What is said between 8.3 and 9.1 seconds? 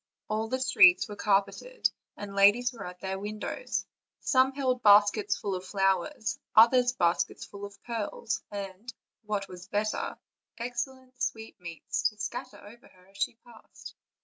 and,: